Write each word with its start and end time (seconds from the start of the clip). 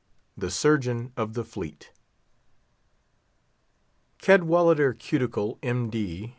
THE 0.35 0.49
SURGEON 0.49 1.13
OF 1.15 1.35
THE 1.35 1.43
FLEET. 1.43 1.91
Cadwallader 4.17 4.93
Cuticle, 4.95 5.59
M. 5.61 5.91
D. 5.91 6.29